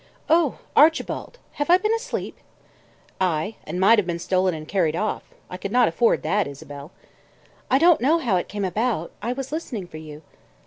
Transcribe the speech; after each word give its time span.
"Oh, 0.31 0.57
Archibald! 0.75 1.37
Have 1.61 1.69
I 1.69 1.77
been 1.77 1.93
asleep?" 1.93 2.39
"Ay; 3.19 3.57
and 3.67 3.79
might 3.79 3.99
have 3.99 4.07
been 4.07 4.17
stolen 4.17 4.55
and 4.55 4.67
carried 4.67 4.95
off. 4.95 5.21
I 5.47 5.57
could 5.57 5.71
not 5.71 5.87
afford 5.87 6.23
that, 6.23 6.47
Isabel." 6.47 6.89
"I 7.69 7.77
don't 7.77 8.01
know 8.01 8.17
how 8.17 8.35
it 8.37 8.49
came 8.49 8.65
about. 8.65 9.11
I 9.21 9.31
was 9.33 9.51
listening 9.51 9.85
for 9.85 9.97
you." 9.97 10.23